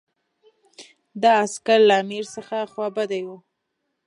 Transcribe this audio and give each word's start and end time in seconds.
دا 1.21 1.31
عسکر 1.45 1.79
له 1.89 1.95
امیر 2.03 2.25
څخه 2.35 2.57
خوابدي 2.71 3.21
وو. 3.25 3.37